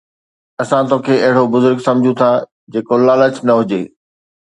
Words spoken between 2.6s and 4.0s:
جيڪو لالچ نه هجي